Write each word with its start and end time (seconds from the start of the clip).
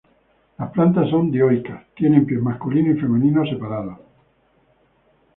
Las 0.57 0.71
plantas 0.71 1.11
son 1.11 1.29
dioicas, 1.29 1.83
tienen 1.93 2.25
pies 2.25 2.41
masculinos 2.41 2.97
y 2.97 3.01
femeninos 3.01 3.47
separados. 3.47 3.99